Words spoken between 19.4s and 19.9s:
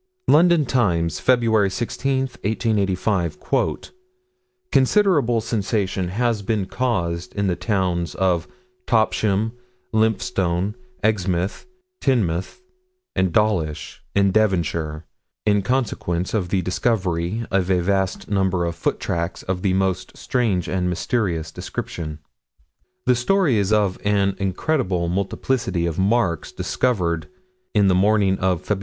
of a